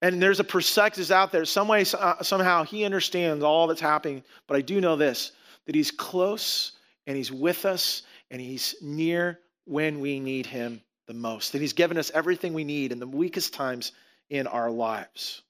[0.04, 1.46] and there's a perspective out there.
[1.46, 4.22] Some way, uh, somehow, he understands all that's happening.
[4.48, 5.32] But I do know this
[5.66, 6.74] that he's close
[7.08, 11.54] and he's with us and he's near when we need him the most.
[11.54, 13.94] That he's given us everything we need in the weakest times
[14.30, 15.42] in our lives.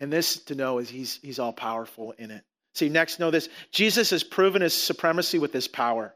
[0.00, 2.42] And this to know is he's, he's all powerful in it.
[2.74, 6.12] See, next, know this Jesus has proven his supremacy with his power.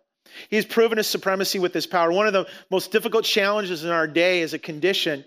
[0.50, 2.10] He's proven his supremacy with his power.
[2.10, 5.24] One of the most difficult challenges in our day is a condition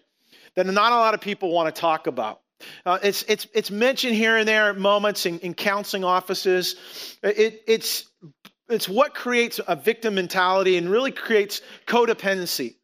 [0.57, 2.41] that not a lot of people want to talk about.
[2.83, 6.75] Uh, it's, it's, it's mentioned here and there at moments in, in counseling offices.
[7.21, 8.05] It, it's,
[8.67, 12.75] it's what creates a victim mentality and really creates codependency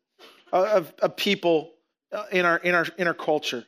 [0.51, 1.71] of, of people
[2.12, 3.65] uh, in our, in our, in our culture.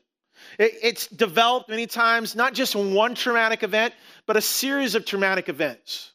[0.60, 3.96] It, it's developed many times, not just one traumatic event,
[4.28, 6.12] but a series of traumatic events.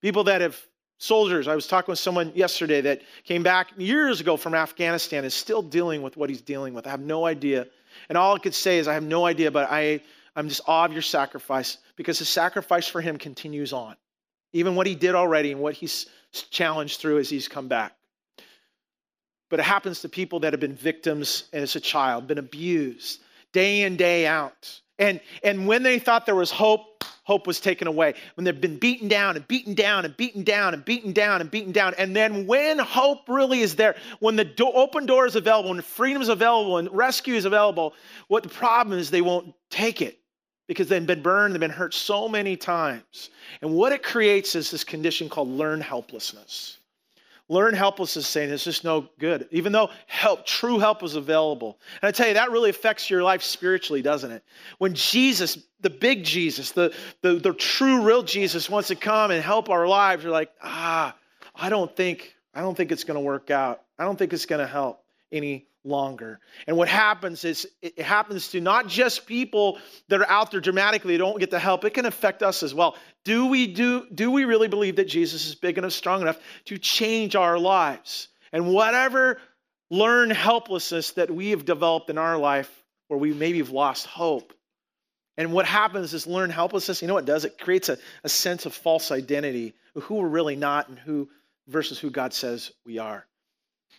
[0.00, 0.58] People that have
[1.02, 1.48] soldiers.
[1.48, 5.60] I was talking with someone yesterday that came back years ago from Afghanistan is still
[5.60, 6.86] dealing with what he's dealing with.
[6.86, 7.66] I have no idea.
[8.08, 10.00] And all I could say is I have no idea, but I,
[10.36, 13.96] I'm just awe of your sacrifice because the sacrifice for him continues on.
[14.52, 16.06] Even what he did already and what he's
[16.50, 17.94] challenged through as he's come back.
[19.50, 23.20] But it happens to people that have been victims and as a child, been abused
[23.52, 24.80] day in, day out.
[24.98, 28.14] And, and when they thought there was hope, hope was taken away.
[28.34, 31.50] When they've been beaten down and beaten down and beaten down and beaten down and
[31.50, 31.94] beaten down.
[31.96, 35.80] And then when hope really is there, when the do- open door is available, when
[35.82, 37.94] freedom is available, and rescue is available,
[38.28, 40.18] what the problem is they won't take it
[40.66, 43.30] because they've been burned, they've been hurt so many times.
[43.60, 46.78] And what it creates is this condition called learned helplessness.
[47.52, 51.78] Learn helplessness saying it's just no good, even though help, true help is available.
[52.00, 54.42] And I tell you, that really affects your life spiritually, doesn't it?
[54.78, 59.44] When Jesus, the big Jesus, the, the, the true, real Jesus wants to come and
[59.44, 61.14] help our lives, you're like, ah,
[61.54, 63.82] I don't think, I don't think it's going to work out.
[63.98, 66.40] I don't think it's going to help any longer.
[66.66, 71.18] And what happens is it happens to not just people that are out there dramatically
[71.18, 71.84] don't get the help.
[71.84, 72.96] It can affect us as well.
[73.24, 76.78] Do we do do we really believe that Jesus is big enough, strong enough to
[76.78, 78.28] change our lives?
[78.52, 79.40] And whatever
[79.90, 84.52] learned helplessness that we have developed in our life where we maybe have lost hope.
[85.36, 87.44] And what happens is learned helplessness, you know what it does?
[87.44, 91.28] It creates a, a sense of false identity, of who we're really not and who
[91.68, 93.26] versus who God says we are.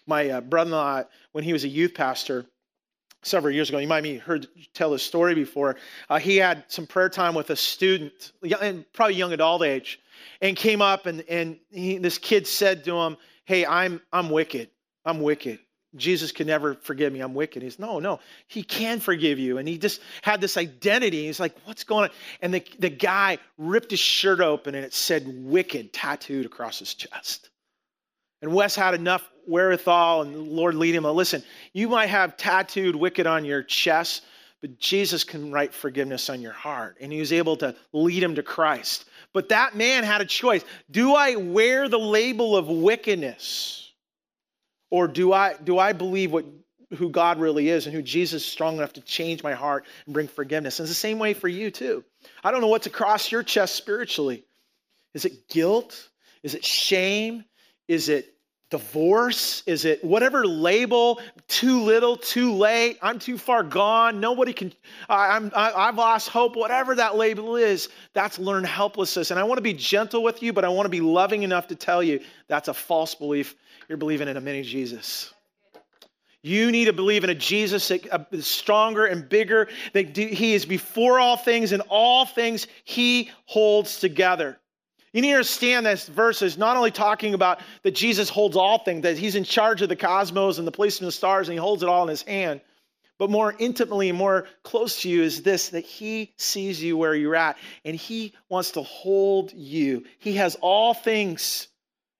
[0.05, 2.45] My uh, brother-in-law, when he was a youth pastor
[3.23, 5.75] several years ago, you might have heard tell this story before.
[6.09, 8.31] Uh, he had some prayer time with a student,
[8.93, 9.99] probably young adult age,
[10.41, 14.69] and came up and and he, this kid said to him, "Hey, I'm I'm wicked.
[15.05, 15.59] I'm wicked."
[15.95, 17.19] Jesus can never forgive me.
[17.19, 17.61] I'm wicked.
[17.61, 18.19] He's no, no.
[18.47, 19.57] He can forgive you.
[19.59, 21.27] And he just had this identity.
[21.27, 22.15] He's like, what's going on?
[22.41, 26.95] And the, the guy ripped his shirt open and it said wicked tattooed across his
[26.95, 27.49] chest.
[28.41, 31.03] And Wes had enough wherewithal, and the Lord lead him.
[31.03, 34.23] Listen, you might have tattooed wicked on your chest,
[34.61, 36.97] but Jesus can write forgiveness on your heart.
[37.01, 39.05] And he was able to lead him to Christ.
[39.33, 40.63] But that man had a choice.
[40.89, 43.91] Do I wear the label of wickedness?
[44.89, 46.45] Or do I, do I believe what,
[46.95, 50.13] who God really is and who Jesus is strong enough to change my heart and
[50.13, 50.79] bring forgiveness?
[50.79, 52.03] And it's the same way for you, too.
[52.43, 54.45] I don't know what's across your chest spiritually.
[55.13, 56.09] Is it guilt?
[56.43, 57.43] Is it shame?
[57.87, 58.32] Is it
[58.73, 59.61] divorce?
[59.67, 61.21] Is it whatever label?
[61.47, 62.97] Too little, too late.
[63.03, 64.19] I'm too far gone.
[64.19, 64.73] Nobody can.
[65.07, 65.51] I, I'm.
[65.55, 66.55] I, I've lost hope.
[66.55, 69.29] Whatever that label is, that's learned helplessness.
[69.29, 71.67] And I want to be gentle with you, but I want to be loving enough
[71.67, 73.55] to tell you that's a false belief.
[73.87, 75.31] You're believing in a mini Jesus.
[76.41, 79.69] You need to believe in a Jesus that uh, is stronger and bigger.
[79.93, 84.57] That he is before all things, and all things he holds together.
[85.13, 88.79] You need to understand this verse is not only talking about that Jesus holds all
[88.79, 91.59] things, that he's in charge of the cosmos and the placement of stars and he
[91.59, 92.61] holds it all in his hand,
[93.19, 97.13] but more intimately and more close to you is this that he sees you where
[97.13, 100.03] you're at and he wants to hold you.
[100.17, 101.67] He has all things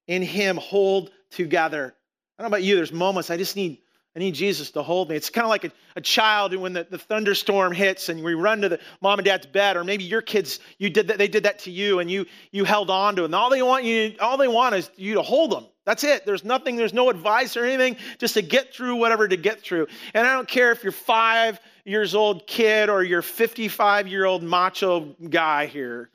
[0.07, 1.95] in him hold together.
[2.37, 3.79] I don't know about you, there's moments I just need
[4.15, 5.15] I need Jesus to hold me.
[5.15, 8.61] It's kind of like a, a child when the, the thunderstorm hits and we run
[8.61, 11.43] to the mom and dad's bed, or maybe your kids, you did that, they did
[11.43, 13.25] that to you and you you held on to.
[13.25, 15.65] And all they want you, all they want is you to hold them.
[15.85, 16.27] That's it.
[16.27, 19.87] There's nothing, there's no advice or anything, just to get through whatever to get through.
[20.13, 24.43] And I don't care if you're five years old kid or you're 55 year old
[24.43, 26.11] macho guy here.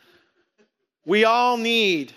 [1.04, 2.12] We all need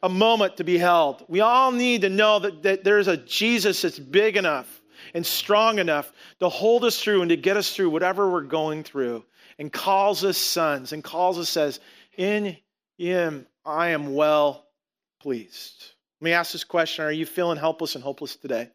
[0.00, 1.24] a moment to be held.
[1.28, 4.80] We all need to know that, that there's a Jesus that's big enough
[5.14, 8.82] and strong enough to hold us through and to get us through whatever we're going
[8.82, 9.24] through
[9.58, 11.80] and calls us sons and calls us says
[12.16, 12.56] in
[12.96, 14.66] him i am well
[15.20, 18.68] pleased let me ask this question are you feeling helpless and hopeless today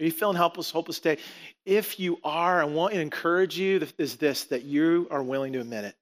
[0.00, 1.20] are you feeling helpless hopeless today
[1.64, 5.60] if you are i want to encourage you is this that you are willing to
[5.60, 5.96] admit it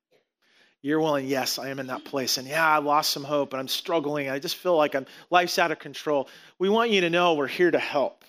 [0.87, 2.39] you're willing, yes, I am in that place.
[2.39, 4.31] And yeah, I lost some hope and I'm struggling.
[4.31, 6.29] I just feel like I'm life's out of control.
[6.61, 8.25] We want you to know we're here to help.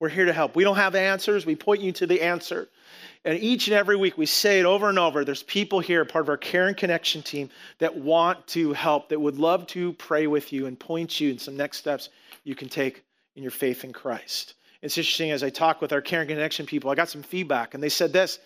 [0.00, 0.54] We're here to help.
[0.54, 1.44] We don't have answers.
[1.44, 2.68] We point you to the answer.
[3.24, 5.24] And each and every week we say it over and over.
[5.24, 9.20] There's people here, part of our Care and Connection team, that want to help, that
[9.20, 12.10] would love to pray with you and point you in some next steps
[12.44, 13.02] you can take
[13.34, 14.54] in your faith in Christ.
[14.82, 17.74] It's interesting as I talk with our Care and Connection people, I got some feedback,
[17.74, 18.38] and they said this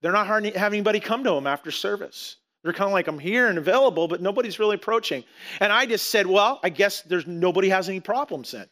[0.00, 2.36] they're not having anybody come to them after service.
[2.62, 5.24] They're kind of like, I'm here and available, but nobody's really approaching.
[5.60, 8.68] And I just said, well, I guess there's nobody has any problems then.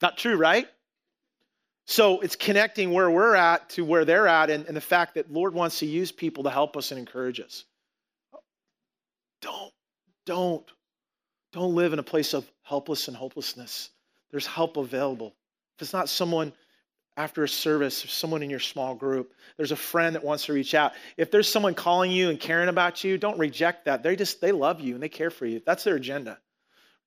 [0.00, 0.68] Not true, right?
[1.86, 5.32] So it's connecting where we're at to where they're at and, and the fact that
[5.32, 7.64] Lord wants to use people to help us and encourage us.
[9.40, 9.72] Don't,
[10.26, 10.70] don't,
[11.52, 13.90] don't live in a place of helpless and hopelessness.
[14.30, 15.34] There's help available.
[15.76, 16.52] If it's not someone
[17.16, 20.52] after a service or someone in your small group, there's a friend that wants to
[20.52, 20.92] reach out.
[21.16, 24.02] If there's someone calling you and caring about you, don't reject that.
[24.02, 25.62] They just they love you and they care for you.
[25.64, 26.38] That's their agenda.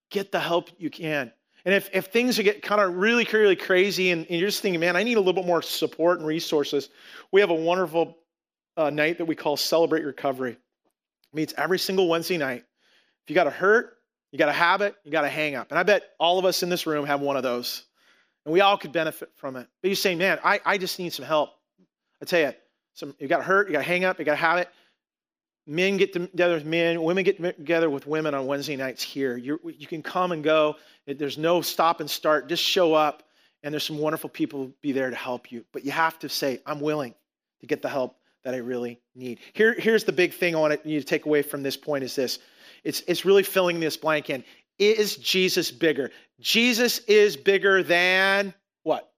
[0.09, 1.31] Get the help you can.
[1.65, 4.79] And if, if things get kind of really, really crazy and, and, you're just thinking,
[4.79, 6.89] man, I need a little bit more support and resources,
[7.31, 8.17] we have a wonderful
[8.77, 10.53] uh, night that we call Celebrate Recovery.
[10.53, 10.57] It
[11.33, 12.63] meets every single Wednesday night.
[13.23, 13.93] If you got a hurt,
[14.31, 15.69] you got a habit, you got a hang up.
[15.69, 17.83] And I bet all of us in this room have one of those.
[18.45, 19.67] And we all could benefit from it.
[19.81, 21.51] But you say, man, I, I just need some help.
[22.21, 22.53] I tell you,
[22.93, 24.67] some, you got hurt, you got a hang up, you got a habit
[25.67, 29.37] men get together with men, women get together with women on Wednesday nights here.
[29.37, 30.75] You're, you can come and go.
[31.05, 32.49] There's no stop and start.
[32.49, 33.23] Just show up,
[33.63, 35.65] and there's some wonderful people be there to help you.
[35.71, 37.13] But you have to say, I'm willing
[37.61, 39.39] to get the help that I really need.
[39.53, 42.15] Here, here's the big thing I want you to take away from this point is
[42.15, 42.39] this.
[42.83, 44.43] It's, it's really filling this blank in.
[44.79, 46.09] is Jesus bigger?
[46.39, 49.11] Jesus is bigger than what?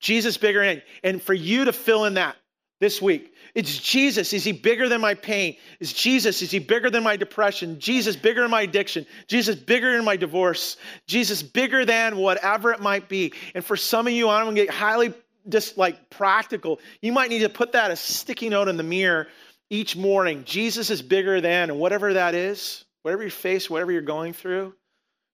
[0.00, 2.36] Jesus bigger than, and for you to fill in that
[2.80, 4.32] this week, it's Jesus.
[4.32, 5.56] Is he bigger than my pain?
[5.78, 7.78] Is Jesus, is he bigger than my depression?
[7.78, 9.06] Jesus bigger than my addiction?
[9.28, 10.76] Jesus bigger than my divorce?
[11.06, 13.32] Jesus bigger than whatever it might be.
[13.54, 15.14] And for some of you, I'm gonna get highly
[15.48, 16.80] just like practical.
[17.00, 19.28] You might need to put that a sticky note in the mirror
[19.70, 20.44] each morning.
[20.44, 24.74] Jesus is bigger than, and whatever that is, whatever you face, whatever you're going through,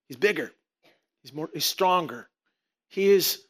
[0.09, 0.53] he's bigger.
[1.23, 2.29] He's more, he's stronger.
[2.89, 3.43] He is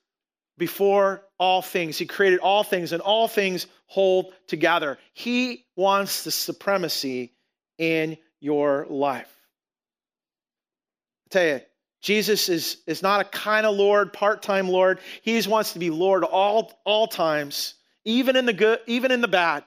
[0.61, 1.99] before all things.
[1.99, 4.99] He created all things, and all things hold together.
[5.13, 7.33] He wants the supremacy
[7.79, 9.35] in your life.
[11.27, 11.61] I tell you,
[12.03, 15.01] Jesus is, is not a kind of Lord, part-time Lord.
[15.23, 19.29] He wants to be Lord all, all times, even in the good, even in the
[19.29, 19.65] bad.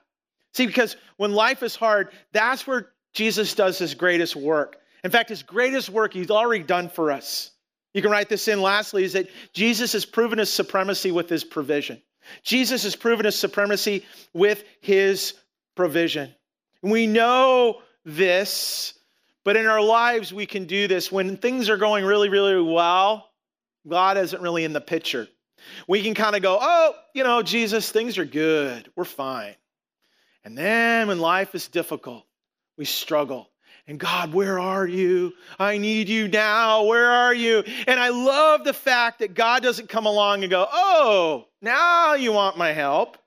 [0.54, 4.78] See, because when life is hard, that's where Jesus does his greatest work.
[5.04, 7.52] In fact, his greatest work he's already done for us.
[7.94, 11.44] You can write this in lastly is that Jesus has proven his supremacy with his
[11.44, 12.02] provision.
[12.42, 15.34] Jesus has proven his supremacy with his
[15.76, 16.34] provision.
[16.82, 18.94] We know this,
[19.44, 21.12] but in our lives we can do this.
[21.12, 23.30] When things are going really, really well,
[23.88, 25.28] God isn't really in the picture.
[25.88, 28.90] We can kind of go, oh, you know, Jesus, things are good.
[28.96, 29.56] We're fine.
[30.44, 32.26] And then when life is difficult,
[32.78, 33.50] we struggle.
[33.86, 35.34] And God, where are you?
[35.60, 36.86] I need you now.
[36.86, 37.64] Where are you?
[37.86, 42.32] And I love the fact that God doesn't come along and go, oh, now you
[42.32, 43.18] want my help.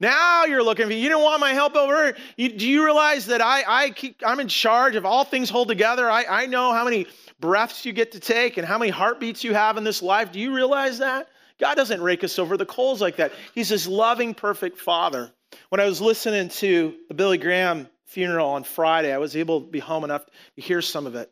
[0.00, 0.92] Now you're looking for.
[0.92, 4.38] You don't want my help over you, Do you realize that I, I keep, I'm
[4.38, 6.08] in charge of all things hold together?
[6.08, 7.08] I, I know how many
[7.40, 10.30] breaths you get to take and how many heartbeats you have in this life.
[10.30, 11.28] Do you realize that?
[11.58, 13.32] God doesn't rake us over the coals like that.
[13.52, 15.32] He's this loving, perfect Father.
[15.70, 19.66] When I was listening to the Billy Graham funeral on Friday, I was able to
[19.66, 21.30] be home enough to hear some of it.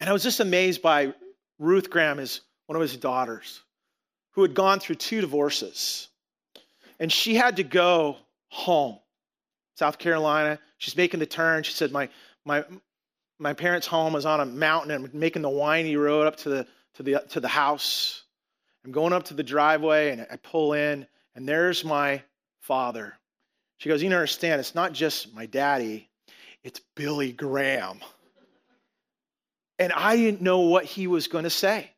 [0.00, 1.14] And I was just amazed by
[1.58, 3.60] Ruth Graham, his, one of his daughters,
[4.32, 6.08] who had gone through two divorces.
[6.98, 8.16] And she had to go
[8.48, 8.98] home,
[9.76, 10.58] South Carolina.
[10.78, 11.62] She's making the turn.
[11.62, 12.08] She said, My,
[12.44, 12.64] my,
[13.38, 16.48] my parents' home is on a mountain and I'm making the windy road up to
[16.48, 18.22] the, to, the, to the house.
[18.84, 22.22] I'm going up to the driveway and I pull in, and there's my
[22.60, 23.14] father
[23.84, 24.60] she goes, You don't understand.
[24.60, 26.08] It's not just my daddy,
[26.62, 28.00] it's Billy Graham.
[29.78, 31.90] And I didn't know what he was going to say.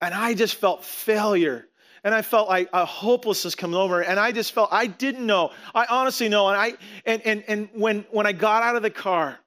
[0.00, 1.66] And I just felt failure.
[2.02, 4.02] And I felt like a hopelessness coming over.
[4.02, 5.50] And I just felt I didn't know.
[5.74, 6.48] I honestly know.
[6.48, 6.72] And I
[7.04, 9.38] and and, and when when I got out of the car,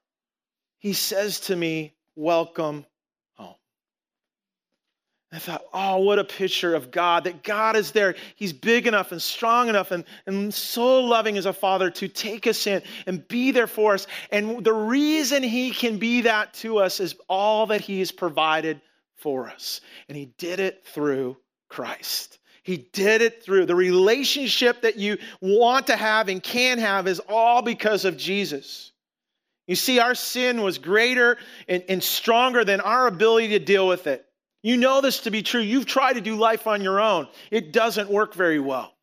[0.77, 2.85] he says to me, Welcome
[5.31, 8.15] I thought, oh, what a picture of God, that God is there.
[8.37, 12.47] He's big enough and strong enough and, and so loving as a father to take
[12.47, 14.07] us in and be there for us.
[14.31, 18.79] And the reason He can be that to us is all that He has provided
[19.17, 19.81] for us.
[20.07, 21.35] And He did it through
[21.67, 22.39] Christ.
[22.63, 27.21] He did it through the relationship that you want to have and can have is
[27.27, 28.93] all because of Jesus.
[29.67, 31.37] You see, our sin was greater
[31.67, 34.26] and, and stronger than our ability to deal with it.
[34.67, 35.61] You know this to be true.
[35.61, 38.93] You've tried to do life on your own, it doesn't work very well.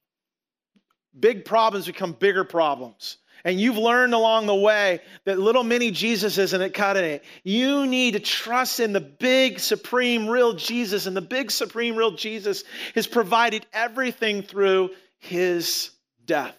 [1.18, 3.16] Big problems become bigger problems.
[3.46, 7.24] And you've learned along the way that little mini Jesus isn't cutting it.
[7.44, 11.07] You need to trust in the big, supreme, real Jesus.
[11.07, 12.62] And the big, supreme, real Jesus
[12.94, 15.92] has provided everything through his
[16.27, 16.55] death.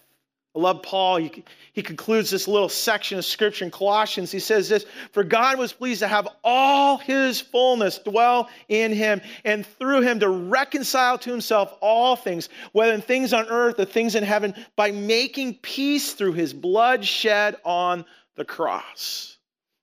[0.56, 1.18] I love Paul.
[1.18, 4.32] He, he concludes this little section of scripture in Colossians.
[4.32, 9.20] He says this For God was pleased to have all his fullness dwell in him,
[9.44, 13.84] and through him to reconcile to himself all things, whether in things on earth or
[13.84, 19.36] things in heaven, by making peace through his blood shed on the cross.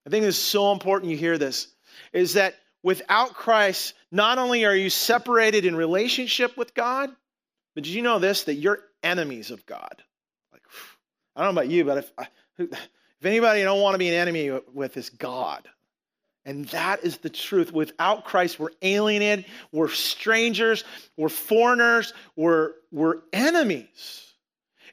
[0.08, 1.68] I think it's so important you hear this
[2.14, 7.12] is that without Christ, not only are you separated in relationship with God,
[7.76, 8.44] but did you know this?
[8.46, 10.04] That you're enemies of God.
[11.36, 12.12] I don't know about you, but if,
[12.60, 15.68] if anybody don't want to be an enemy with is God.
[16.46, 17.72] And that is the truth.
[17.72, 20.84] Without Christ, we're alienated, we're strangers,
[21.16, 24.34] we're foreigners, we're, we're enemies.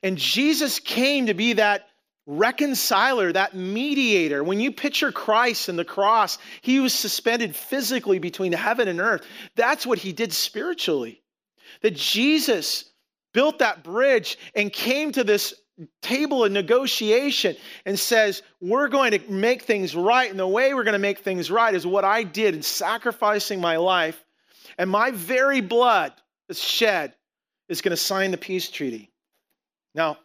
[0.03, 1.89] And Jesus came to be that
[2.27, 4.45] reconciler, that mediator.
[4.45, 9.27] When you picture Christ and the cross, he was suspended physically between heaven and earth.
[9.57, 11.21] That's what he did spiritually.
[11.83, 12.85] That Jesus
[13.33, 15.55] built that bridge and came to this
[16.03, 20.31] table of negotiation and says, We're going to make things right.
[20.31, 23.61] And the way we're going to make things right is what I did in sacrificing
[23.61, 24.23] my life.
[24.79, 26.13] And my very blood
[26.49, 27.15] that's shed
[27.69, 29.11] is going to sign the peace treaty.
[29.95, 30.19] Now,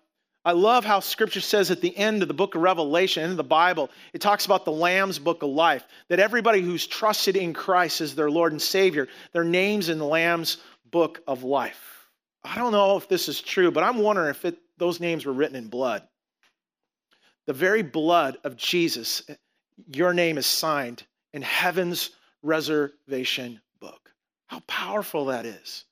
[0.43, 3.43] I love how scripture says at the end of the book of Revelation, in the
[3.43, 7.99] Bible, it talks about the Lamb's book of life, that everybody who's trusted in Christ
[8.01, 10.57] as their Lord and Savior, their name's in the Lamb's
[10.91, 12.07] book of life.
[12.43, 15.34] I don't know if this is true, but I'm wondering if it, those names were
[15.34, 16.03] written in blood.
[17.47, 19.21] The very blood of Jesus,
[19.93, 21.03] your name is signed
[21.34, 22.09] in heaven's
[22.41, 24.11] reservation book.
[24.47, 25.86] How powerful that is.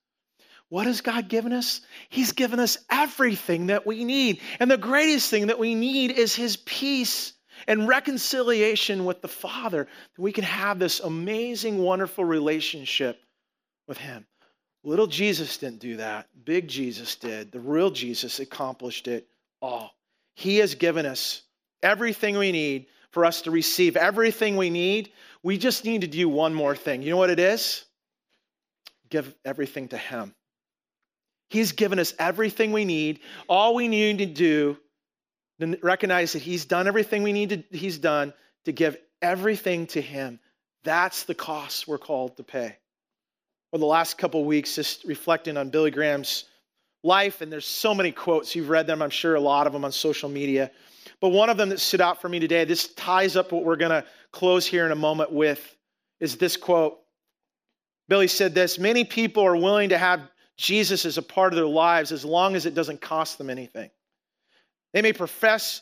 [0.69, 1.81] What has God given us?
[2.09, 4.41] He's given us everything that we need.
[4.59, 7.33] And the greatest thing that we need is His peace
[7.67, 9.83] and reconciliation with the Father.
[10.15, 13.19] That we can have this amazing, wonderful relationship
[13.87, 14.25] with Him.
[14.83, 16.27] Little Jesus didn't do that.
[16.43, 17.51] Big Jesus did.
[17.51, 19.27] The real Jesus accomplished it
[19.61, 19.91] all.
[20.35, 21.41] He has given us
[21.81, 25.11] everything we need for us to receive everything we need.
[25.41, 27.01] We just need to do one more thing.
[27.01, 27.85] You know what it is?
[29.09, 30.33] Give everything to Him.
[31.49, 33.19] He's given us everything we need.
[33.47, 34.77] All we need to do
[35.61, 38.33] to recognize that He's done everything we need to, He's done
[38.65, 40.39] to give everything to Him.
[40.83, 42.75] That's the cost we're called to pay.
[43.73, 46.43] Well, the last couple weeks, just reflecting on Billy Graham's
[47.03, 48.55] life, and there's so many quotes.
[48.55, 50.69] You've read them, I'm sure, a lot of them on social media.
[51.19, 53.77] But one of them that stood out for me today, this ties up what we're
[53.77, 55.75] going to close here in a moment with,
[56.19, 56.99] is this quote.
[58.09, 60.21] Billy said this Many people are willing to have
[60.55, 63.89] Jesus as a part of their lives as long as it doesn't cost them anything.
[64.93, 65.81] They may profess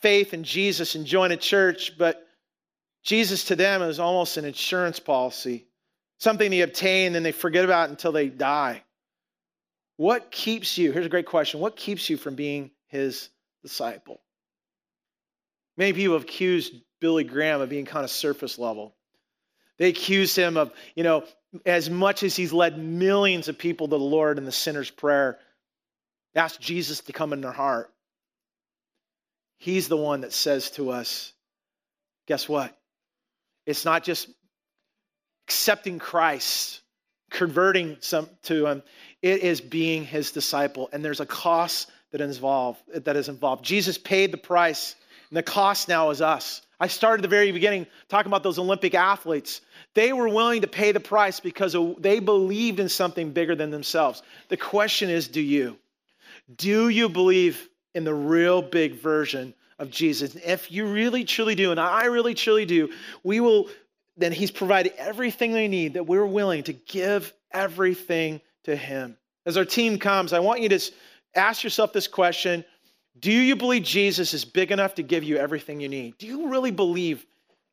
[0.00, 2.24] faith in Jesus and join a church, but
[3.02, 5.66] Jesus to them is almost an insurance policy,
[6.18, 8.82] something they obtain and they forget about until they die.
[9.96, 10.92] What keeps you?
[10.92, 11.60] Here's a great question.
[11.60, 13.28] What keeps you from being his
[13.62, 14.20] disciple?
[15.76, 18.94] Many people have accused Billy Graham of being kind of surface level.
[19.78, 21.24] They accuse him of, you know,
[21.64, 25.38] as much as he's led millions of people to the Lord in the sinner's prayer,
[26.34, 27.90] ask Jesus to come in their heart.
[29.58, 31.32] He's the one that says to us,
[32.26, 32.76] guess what?
[33.64, 34.28] It's not just
[35.46, 36.80] accepting Christ,
[37.30, 38.82] converting some to him.
[39.22, 40.88] It is being his disciple.
[40.92, 43.64] And there's a cost that is involved that is involved.
[43.64, 44.96] Jesus paid the price,
[45.30, 46.62] and the cost now is us.
[46.78, 49.60] I started at the very beginning talking about those Olympic athletes.
[49.94, 54.22] They were willing to pay the price because they believed in something bigger than themselves.
[54.48, 55.78] The question is do you?
[56.54, 60.34] Do you believe in the real big version of Jesus?
[60.36, 62.90] If you really truly do, and I really truly do,
[63.22, 63.68] we will,
[64.16, 69.16] then He's provided everything they need that we're willing to give everything to Him.
[69.44, 70.80] As our team comes, I want you to
[71.34, 72.64] ask yourself this question
[73.18, 76.18] Do you believe Jesus is big enough to give you everything you need?
[76.18, 77.24] Do you really believe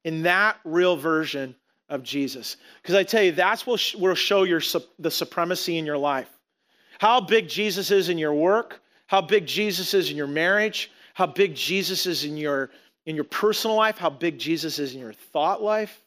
[0.03, 1.55] in that real version
[1.89, 2.57] of Jesus.
[2.81, 4.61] Because I tell you, that's what will show your,
[4.99, 6.29] the supremacy in your life.
[6.99, 11.27] How big Jesus is in your work, how big Jesus is in your marriage, how
[11.27, 12.71] big Jesus is in your,
[13.05, 16.03] in your personal life, how big Jesus is in your thought life,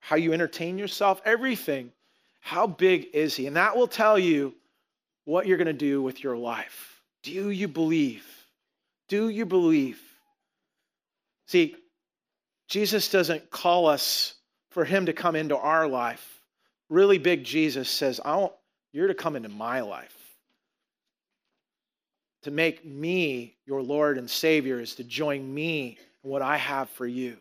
[0.00, 1.92] how you entertain yourself, everything.
[2.40, 3.46] How big is he?
[3.46, 4.54] And that will tell you
[5.24, 7.02] what you're going to do with your life.
[7.22, 8.24] Do you believe?
[9.08, 10.00] Do you believe?
[11.46, 11.76] See,
[12.68, 14.34] Jesus doesn't call us
[14.70, 16.40] for him to come into our life.
[16.88, 18.52] Really big Jesus says, I want,
[18.92, 20.14] You're to come into my life.
[22.42, 26.88] To make me your Lord and Savior is to join me in what I have
[26.90, 27.38] for you.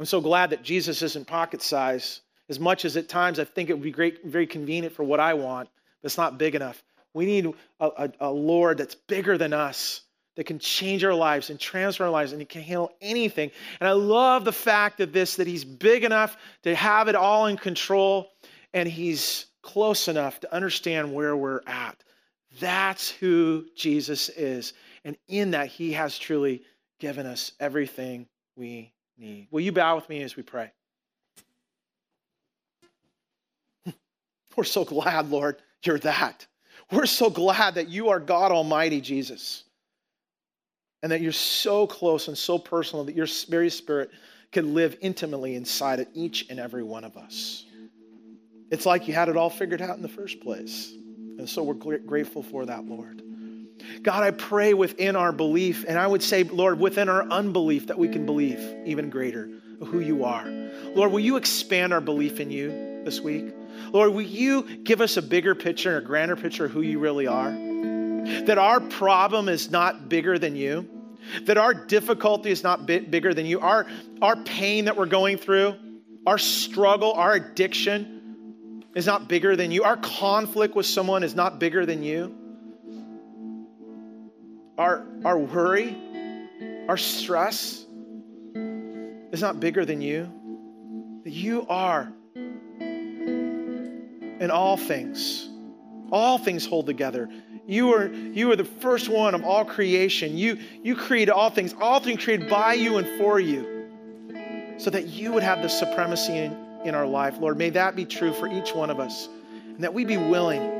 [0.00, 2.22] I'm so glad that Jesus isn't pocket size.
[2.48, 5.20] As much as at times I think it would be great, very convenient for what
[5.20, 5.68] I want,
[6.00, 6.82] but it's not big enough.
[7.12, 10.00] We need a, a, a Lord that's bigger than us,
[10.36, 13.50] that can change our lives and transform our lives and he can handle anything.
[13.78, 17.44] And I love the fact of this that he's big enough to have it all
[17.46, 18.30] in control
[18.72, 22.02] and he's close enough to understand where we're at.
[22.58, 24.72] That's who Jesus is.
[25.04, 26.62] And in that, he has truly
[27.00, 29.48] given us everything we need.
[29.50, 30.72] Will you bow with me as we pray?
[34.56, 36.46] We're so glad, Lord, you're that.
[36.90, 39.64] We're so glad that you are God Almighty, Jesus
[41.02, 44.10] and that you're so close and so personal that your very spirit
[44.52, 47.64] can live intimately inside of each and every one of us.
[48.70, 50.92] It's like you had it all figured out in the first place.
[51.38, 53.22] And so we're grateful for that, Lord.
[54.02, 57.98] God, I pray within our belief, and I would say, Lord, within our unbelief, that
[57.98, 59.50] we can believe even greater
[59.86, 60.46] who you are.
[60.94, 63.54] Lord, will you expand our belief in you this week?
[63.92, 67.26] Lord, will you give us a bigger picture, a grander picture of who you really
[67.26, 67.50] are?
[68.44, 70.88] That our problem is not bigger than you,
[71.44, 73.86] that our difficulty is not bigger than you, our,
[74.20, 75.74] our pain that we're going through,
[76.26, 81.58] our struggle, our addiction is not bigger than you, our conflict with someone is not
[81.58, 82.36] bigger than you.
[84.80, 85.94] Our, our worry,
[86.88, 87.84] our stress
[88.54, 90.32] is not bigger than you.
[91.24, 95.50] That you are in all things.
[96.10, 97.28] All things hold together.
[97.66, 100.38] You are, you are the first one of all creation.
[100.38, 103.90] You, you created all things, all things created by you and for you,
[104.78, 106.56] so that you would have the supremacy in,
[106.86, 107.36] in our life.
[107.38, 110.79] Lord, may that be true for each one of us, and that we be willing.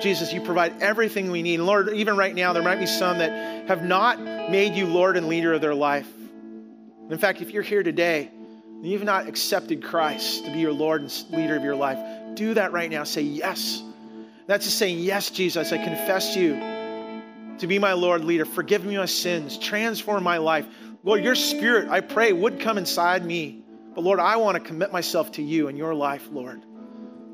[0.00, 1.58] Jesus, you provide everything we need.
[1.60, 5.28] Lord, even right now, there might be some that have not made you Lord and
[5.28, 6.08] leader of their life.
[7.10, 11.02] In fact, if you're here today and you've not accepted Christ to be your Lord
[11.02, 11.98] and leader of your life,
[12.34, 13.04] do that right now.
[13.04, 13.82] Say yes.
[14.46, 16.54] That's just saying, Yes, Jesus, I confess you
[17.58, 18.44] to be my Lord leader.
[18.44, 19.58] Forgive me my sins.
[19.58, 20.66] Transform my life.
[21.02, 23.62] Lord, your spirit, I pray, would come inside me.
[23.94, 26.62] But Lord, I want to commit myself to you and your life, Lord.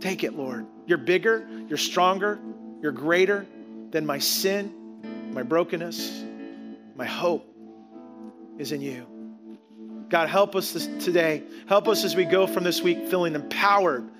[0.00, 0.66] Take it, Lord.
[0.86, 2.38] You're bigger, you're stronger,
[2.80, 3.46] you're greater
[3.90, 6.24] than my sin, my brokenness.
[6.96, 7.46] My hope
[8.58, 9.06] is in you.
[10.08, 11.42] God, help us this, today.
[11.66, 14.10] Help us as we go from this week feeling empowered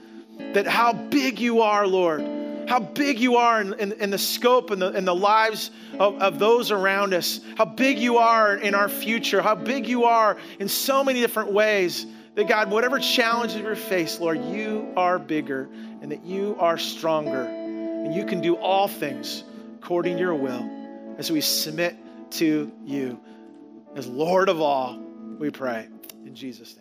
[0.52, 2.20] that how big you are, Lord,
[2.68, 6.22] how big you are in, in, in the scope and the, in the lives of,
[6.22, 10.36] of those around us, how big you are in our future, how big you are
[10.58, 12.06] in so many different ways.
[12.40, 15.68] That God, whatever challenges we face, Lord, you are bigger
[16.00, 21.14] and that you are stronger and you can do all things according to your will
[21.18, 21.98] as we submit
[22.30, 23.20] to you.
[23.94, 24.98] As Lord of all,
[25.38, 25.88] we pray
[26.24, 26.79] in Jesus' name.